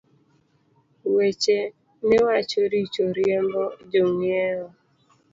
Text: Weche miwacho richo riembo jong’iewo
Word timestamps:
Weche 1.15 1.57
miwacho 2.07 2.61
richo 2.71 3.03
riembo 3.17 3.63
jong’iewo 3.91 4.69